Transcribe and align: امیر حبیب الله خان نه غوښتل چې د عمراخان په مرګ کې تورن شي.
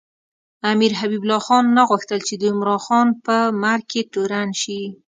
امیر 0.71 0.91
حبیب 1.01 1.21
الله 1.23 1.41
خان 1.47 1.65
نه 1.77 1.83
غوښتل 1.89 2.19
چې 2.27 2.33
د 2.37 2.43
عمراخان 2.53 3.07
په 3.25 3.35
مرګ 3.63 3.83
کې 3.91 4.01
تورن 4.13 4.49
شي. 4.61 4.81